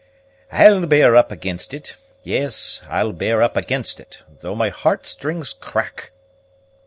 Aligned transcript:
"I'll 0.51 0.87
bear 0.87 1.15
up 1.15 1.31
against 1.31 1.75
it; 1.75 1.95
yes, 2.23 2.81
I'll 2.89 3.11
bear 3.13 3.43
up 3.43 3.55
against 3.55 3.99
it, 3.99 4.23
though 4.41 4.55
my 4.55 4.69
heart 4.69 5.05
strings 5.05 5.53
crack! 5.53 6.09